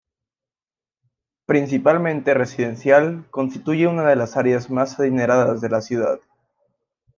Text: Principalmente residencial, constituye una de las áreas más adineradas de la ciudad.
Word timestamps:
Principalmente 1.45 2.33
residencial, 2.33 3.27
constituye 3.29 3.85
una 3.85 4.03
de 4.09 4.15
las 4.15 4.35
áreas 4.35 4.71
más 4.71 4.99
adineradas 4.99 5.61
de 5.61 5.69
la 5.69 5.81
ciudad. 5.81 6.19